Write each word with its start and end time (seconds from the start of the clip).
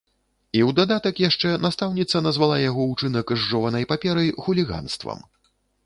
І 0.57 0.61
ў 0.67 0.77
дадатак 0.79 1.21
яшчэ 1.23 1.51
настаўніца 1.67 2.23
назвала 2.29 2.57
яго 2.69 2.89
ўчынак 2.95 3.37
з 3.37 3.41
жованай 3.51 3.89
паперай 3.93 4.37
хуліганствам. 4.47 5.27